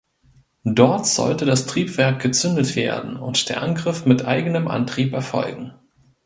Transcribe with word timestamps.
Dort 0.65 1.05
sollte 1.05 1.45
das 1.45 1.67
Triebwerk 1.67 2.19
gezündet 2.19 2.75
werden 2.75 3.17
und 3.17 3.49
der 3.49 3.61
Angriff 3.61 4.07
mit 4.07 4.25
eigenem 4.25 4.67
Antrieb 4.67 5.13
erfolgen. 5.13 5.73